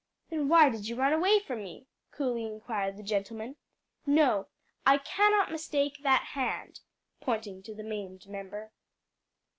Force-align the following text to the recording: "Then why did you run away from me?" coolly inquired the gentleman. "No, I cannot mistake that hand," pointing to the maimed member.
"Then 0.31 0.47
why 0.49 0.69
did 0.69 0.87
you 0.87 0.95
run 0.95 1.13
away 1.13 1.37
from 1.39 1.61
me?" 1.63 1.85
coolly 2.09 2.47
inquired 2.47 2.97
the 2.97 3.03
gentleman. 3.03 3.57
"No, 4.03 4.47
I 4.83 4.97
cannot 4.97 5.51
mistake 5.51 5.99
that 6.01 6.29
hand," 6.33 6.79
pointing 7.19 7.61
to 7.61 7.75
the 7.75 7.83
maimed 7.83 8.25
member. 8.25 8.71